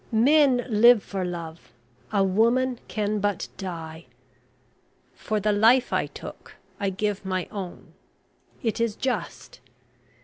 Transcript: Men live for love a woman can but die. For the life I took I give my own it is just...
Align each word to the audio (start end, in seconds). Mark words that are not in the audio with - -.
Men 0.11 0.65
live 0.67 1.03
for 1.03 1.23
love 1.23 1.71
a 2.11 2.23
woman 2.23 2.79
can 2.87 3.19
but 3.19 3.47
die. 3.57 4.07
For 5.13 5.39
the 5.39 5.51
life 5.51 5.93
I 5.93 6.07
took 6.07 6.55
I 6.79 6.89
give 6.89 7.23
my 7.23 7.47
own 7.51 7.93
it 8.63 8.81
is 8.81 8.95
just... 8.95 9.59